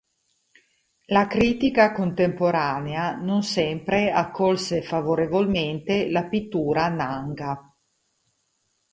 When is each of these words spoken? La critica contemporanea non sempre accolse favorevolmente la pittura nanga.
La 1.13 1.27
critica 1.27 1.91
contemporanea 1.91 3.17
non 3.17 3.43
sempre 3.43 4.11
accolse 4.11 4.81
favorevolmente 4.81 6.09
la 6.09 6.23
pittura 6.27 6.87
nanga. 6.89 7.71